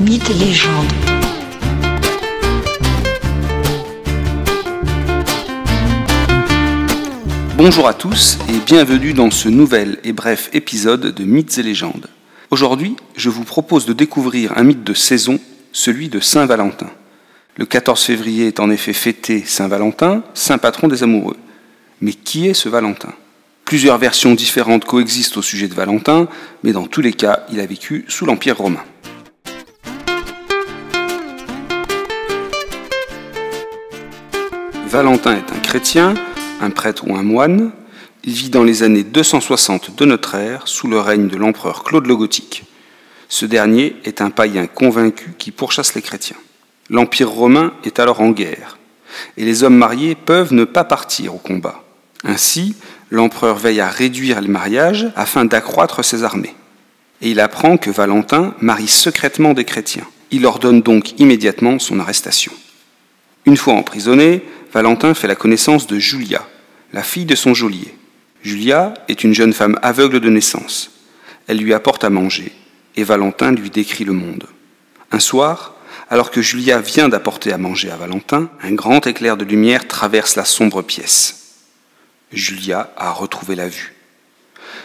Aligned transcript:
Mythes 0.00 0.30
et 0.30 0.34
légendes. 0.34 0.92
Bonjour 7.58 7.86
à 7.86 7.92
tous 7.92 8.38
et 8.48 8.58
bienvenue 8.64 9.12
dans 9.12 9.30
ce 9.30 9.50
nouvel 9.50 9.98
et 10.02 10.14
bref 10.14 10.48
épisode 10.54 11.14
de 11.14 11.24
Mythes 11.24 11.58
et 11.58 11.62
légendes. 11.62 12.06
Aujourd'hui, 12.50 12.96
je 13.14 13.28
vous 13.28 13.44
propose 13.44 13.84
de 13.84 13.92
découvrir 13.92 14.56
un 14.56 14.62
mythe 14.62 14.84
de 14.84 14.94
saison, 14.94 15.38
celui 15.70 16.08
de 16.08 16.18
Saint-Valentin. 16.18 16.88
Le 17.56 17.66
14 17.66 18.02
février 18.02 18.46
est 18.46 18.60
en 18.60 18.70
effet 18.70 18.94
fêté 18.94 19.44
Saint-Valentin, 19.44 20.22
saint 20.32 20.56
patron 20.56 20.88
des 20.88 21.02
amoureux. 21.02 21.36
Mais 22.00 22.14
qui 22.14 22.48
est 22.48 22.54
ce 22.54 22.70
Valentin? 22.70 23.12
Plusieurs 23.66 23.98
versions 23.98 24.34
différentes 24.34 24.86
coexistent 24.86 25.36
au 25.36 25.42
sujet 25.42 25.68
de 25.68 25.74
Valentin, 25.74 26.26
mais 26.64 26.72
dans 26.72 26.86
tous 26.86 27.02
les 27.02 27.12
cas, 27.12 27.44
il 27.52 27.60
a 27.60 27.66
vécu 27.66 28.06
sous 28.08 28.24
l'Empire 28.24 28.56
romain. 28.56 28.82
Valentin 34.90 35.36
est 35.36 35.52
un 35.52 35.60
chrétien, 35.60 36.14
un 36.60 36.70
prêtre 36.70 37.06
ou 37.06 37.14
un 37.14 37.22
moine. 37.22 37.70
Il 38.24 38.32
vit 38.32 38.50
dans 38.50 38.64
les 38.64 38.82
années 38.82 39.04
260 39.04 39.94
de 39.94 40.04
notre 40.04 40.34
ère, 40.34 40.66
sous 40.66 40.88
le 40.88 40.98
règne 40.98 41.28
de 41.28 41.36
l'empereur 41.36 41.84
Claude 41.84 42.06
le 42.06 42.16
Gothique. 42.16 42.64
Ce 43.28 43.46
dernier 43.46 43.94
est 44.02 44.20
un 44.20 44.30
païen 44.30 44.66
convaincu 44.66 45.34
qui 45.38 45.52
pourchasse 45.52 45.94
les 45.94 46.02
chrétiens. 46.02 46.38
L'Empire 46.88 47.30
romain 47.30 47.72
est 47.84 48.00
alors 48.00 48.20
en 48.20 48.30
guerre, 48.30 48.78
et 49.36 49.44
les 49.44 49.62
hommes 49.62 49.76
mariés 49.76 50.16
peuvent 50.16 50.52
ne 50.52 50.64
pas 50.64 50.82
partir 50.82 51.36
au 51.36 51.38
combat. 51.38 51.84
Ainsi, 52.24 52.74
l'empereur 53.10 53.58
veille 53.58 53.80
à 53.80 53.88
réduire 53.88 54.40
les 54.40 54.48
mariages 54.48 55.06
afin 55.14 55.44
d'accroître 55.44 56.04
ses 56.04 56.24
armées. 56.24 56.56
Et 57.22 57.30
il 57.30 57.38
apprend 57.38 57.76
que 57.76 57.92
Valentin 57.92 58.54
marie 58.60 58.88
secrètement 58.88 59.54
des 59.54 59.64
chrétiens. 59.64 60.08
Il 60.32 60.46
ordonne 60.46 60.82
donc 60.82 61.16
immédiatement 61.20 61.78
son 61.78 62.00
arrestation. 62.00 62.52
Une 63.46 63.56
fois 63.56 63.74
emprisonné, 63.74 64.42
Valentin 64.72 65.14
fait 65.14 65.26
la 65.26 65.34
connaissance 65.34 65.88
de 65.88 65.98
Julia, 65.98 66.46
la 66.92 67.02
fille 67.02 67.24
de 67.24 67.34
son 67.34 67.54
geôlier. 67.54 67.92
Julia 68.42 68.94
est 69.08 69.24
une 69.24 69.34
jeune 69.34 69.52
femme 69.52 69.76
aveugle 69.82 70.20
de 70.20 70.30
naissance. 70.30 70.92
Elle 71.48 71.58
lui 71.58 71.74
apporte 71.74 72.04
à 72.04 72.10
manger, 72.10 72.52
et 72.94 73.02
Valentin 73.02 73.50
lui 73.50 73.70
décrit 73.70 74.04
le 74.04 74.12
monde. 74.12 74.46
Un 75.10 75.18
soir, 75.18 75.74
alors 76.08 76.30
que 76.30 76.40
Julia 76.40 76.80
vient 76.80 77.08
d'apporter 77.08 77.52
à 77.52 77.58
manger 77.58 77.90
à 77.90 77.96
Valentin, 77.96 78.48
un 78.62 78.72
grand 78.72 79.04
éclair 79.08 79.36
de 79.36 79.44
lumière 79.44 79.88
traverse 79.88 80.36
la 80.36 80.44
sombre 80.44 80.82
pièce. 80.82 81.56
Julia 82.32 82.92
a 82.96 83.10
retrouvé 83.10 83.56
la 83.56 83.68
vue. 83.68 83.94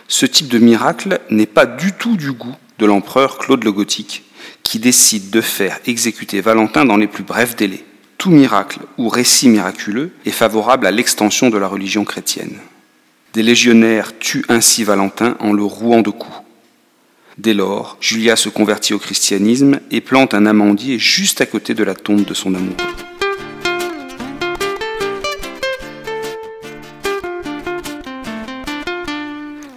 Ce 0.07 0.25
type 0.25 0.47
de 0.47 0.57
miracle 0.57 1.19
n'est 1.29 1.45
pas 1.45 1.67
du 1.67 1.93
tout 1.93 2.17
du 2.17 2.31
goût 2.31 2.55
de 2.79 2.87
l'empereur 2.87 3.37
Claude 3.37 3.63
le 3.63 3.71
Gothique, 3.71 4.23
qui 4.63 4.79
décide 4.79 5.29
de 5.29 5.41
faire 5.41 5.79
exécuter 5.85 6.41
Valentin 6.41 6.85
dans 6.85 6.97
les 6.97 7.07
plus 7.07 7.23
brefs 7.23 7.55
délais 7.55 7.83
tout 8.25 8.31
miracle 8.31 8.79
ou 8.97 9.07
récit 9.07 9.47
miraculeux 9.49 10.09
est 10.25 10.31
favorable 10.31 10.87
à 10.87 10.91
l'extension 10.91 11.51
de 11.51 11.59
la 11.59 11.67
religion 11.67 12.03
chrétienne. 12.03 12.57
Des 13.35 13.43
légionnaires 13.43 14.17
tuent 14.17 14.43
ainsi 14.49 14.83
Valentin 14.83 15.37
en 15.39 15.53
le 15.53 15.61
rouant 15.61 16.01
de 16.01 16.09
coups. 16.09 16.35
Dès 17.37 17.53
lors, 17.53 17.97
Julia 18.01 18.35
se 18.35 18.49
convertit 18.49 18.95
au 18.95 18.97
christianisme 18.97 19.79
et 19.91 20.01
plante 20.01 20.33
un 20.33 20.47
amandier 20.47 20.97
juste 20.97 21.39
à 21.39 21.45
côté 21.45 21.75
de 21.75 21.83
la 21.83 21.93
tombe 21.93 22.25
de 22.25 22.33
son 22.33 22.55
amoureux. 22.55 22.75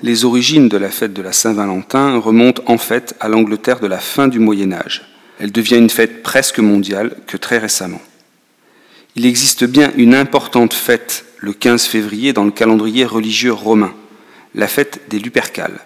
Les 0.03 0.25
origines 0.25 0.71
de 0.71 0.79
la 0.79 0.89
fête 0.89 1.13
de 1.13 1.21
la 1.21 1.33
Saint-Valentin 1.33 2.17
remontent 2.17 2.63
en 2.65 2.79
fait 2.79 3.15
à 3.21 3.29
l'Angleterre 3.29 3.81
de 3.81 3.89
la 3.89 3.99
fin 3.99 4.27
du 4.27 4.39
Moyen 4.39 4.73
Âge. 4.73 5.03
Elle 5.39 5.53
devient 5.53 5.77
une 5.77 5.91
fête 5.91 6.23
presque 6.23 6.61
mondiale 6.61 7.15
que 7.27 7.37
très 7.37 7.59
récemment. 7.59 8.01
Il 9.19 9.27
existe 9.27 9.65
bien 9.65 9.91
une 9.97 10.15
importante 10.15 10.73
fête 10.73 11.25
le 11.39 11.53
15 11.53 11.87
février 11.87 12.33
dans 12.33 12.45
le 12.45 12.53
calendrier 12.53 13.05
religieux 13.05 13.53
romain, 13.53 13.93
la 14.55 14.69
fête 14.69 15.01
des 15.11 15.19
Lupercales. 15.19 15.81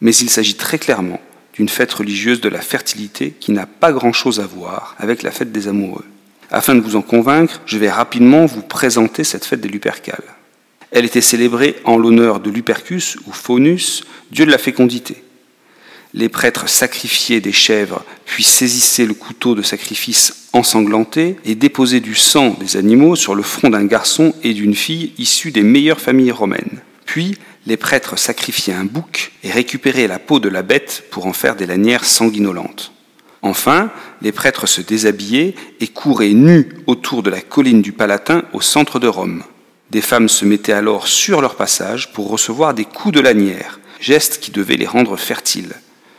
Mais 0.00 0.16
il 0.16 0.30
s'agit 0.30 0.54
très 0.54 0.78
clairement 0.78 1.20
d'une 1.52 1.68
fête 1.68 1.92
religieuse 1.92 2.40
de 2.40 2.48
la 2.48 2.62
fertilité 2.62 3.34
qui 3.38 3.52
n'a 3.52 3.66
pas 3.66 3.92
grand-chose 3.92 4.40
à 4.40 4.46
voir 4.46 4.96
avec 4.96 5.22
la 5.22 5.30
fête 5.30 5.52
des 5.52 5.68
amoureux. 5.68 6.06
Afin 6.50 6.74
de 6.74 6.80
vous 6.80 6.96
en 6.96 7.02
convaincre, 7.02 7.60
je 7.66 7.76
vais 7.76 7.90
rapidement 7.90 8.46
vous 8.46 8.62
présenter 8.62 9.24
cette 9.24 9.44
fête 9.44 9.60
des 9.60 9.68
Lupercales. 9.68 10.24
Elle 10.90 11.04
était 11.04 11.20
célébrée 11.20 11.76
en 11.84 11.98
l'honneur 11.98 12.40
de 12.40 12.48
Lupercus 12.48 13.18
ou 13.26 13.32
Faunus, 13.32 14.04
dieu 14.30 14.46
de 14.46 14.50
la 14.50 14.56
fécondité 14.56 15.22
les 16.14 16.28
prêtres 16.28 16.68
sacrifiaient 16.68 17.40
des 17.40 17.52
chèvres, 17.52 18.04
puis 18.24 18.44
saisissaient 18.44 19.04
le 19.04 19.14
couteau 19.14 19.56
de 19.56 19.62
sacrifice 19.62 20.46
ensanglanté 20.52 21.36
et 21.44 21.56
déposaient 21.56 21.98
du 21.98 22.14
sang 22.14 22.56
des 22.60 22.76
animaux 22.76 23.16
sur 23.16 23.34
le 23.34 23.42
front 23.42 23.68
d'un 23.68 23.84
garçon 23.84 24.32
et 24.44 24.54
d'une 24.54 24.76
fille 24.76 25.12
issus 25.18 25.50
des 25.50 25.64
meilleures 25.64 26.00
familles 26.00 26.30
romaines. 26.30 26.80
Puis, 27.04 27.36
les 27.66 27.76
prêtres 27.76 28.16
sacrifiaient 28.16 28.74
un 28.74 28.84
bouc 28.84 29.32
et 29.42 29.50
récupéraient 29.50 30.06
la 30.06 30.20
peau 30.20 30.38
de 30.38 30.48
la 30.48 30.62
bête 30.62 31.04
pour 31.10 31.26
en 31.26 31.32
faire 31.32 31.56
des 31.56 31.66
lanières 31.66 32.04
sanguinolentes. 32.04 32.92
Enfin, 33.42 33.90
les 34.22 34.32
prêtres 34.32 34.68
se 34.68 34.80
déshabillaient 34.80 35.54
et 35.80 35.88
couraient 35.88 36.32
nus 36.32 36.68
autour 36.86 37.24
de 37.24 37.30
la 37.30 37.40
colline 37.40 37.82
du 37.82 37.92
Palatin 37.92 38.44
au 38.52 38.60
centre 38.60 39.00
de 39.00 39.08
Rome. 39.08 39.42
Des 39.90 40.00
femmes 40.00 40.28
se 40.28 40.44
mettaient 40.44 40.72
alors 40.72 41.08
sur 41.08 41.40
leur 41.40 41.56
passage 41.56 42.12
pour 42.12 42.30
recevoir 42.30 42.72
des 42.72 42.84
coups 42.84 43.14
de 43.14 43.20
lanière, 43.20 43.80
geste 44.00 44.38
qui 44.38 44.52
devait 44.52 44.76
les 44.76 44.86
rendre 44.86 45.16
fertiles. 45.16 45.74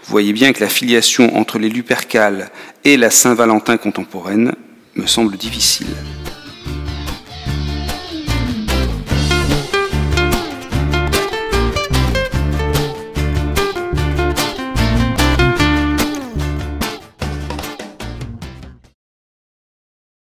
Vous 0.06 0.12
voyez 0.12 0.34
bien 0.34 0.54
que 0.54 0.64
la 0.64 0.70
filiation 0.70 1.36
entre 1.36 1.58
les 1.58 1.68
Lupercales 1.68 2.52
et 2.84 2.96
la 2.96 3.10
Saint-Valentin 3.10 3.78
contemporaine 3.78 4.54
me 4.94 5.08
semble 5.08 5.36
difficile. 5.36 5.88